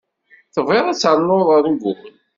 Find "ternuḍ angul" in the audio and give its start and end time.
0.99-1.99